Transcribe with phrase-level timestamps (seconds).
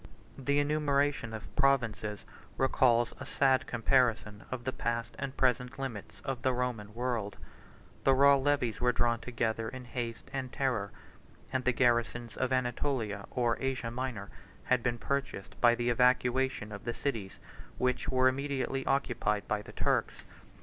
[0.35, 2.25] The enumeration of provinces
[2.57, 7.37] recalls a sad comparison of the past and present limits of the Roman world:
[8.03, 10.89] the raw levies were drawn together in haste and terror;
[11.53, 14.29] and the garrisons of Anatolia, or Asia Minor,
[14.63, 17.37] had been purchased by the evacuation of the cities
[17.77, 20.23] which were immediately occupied by the Turks.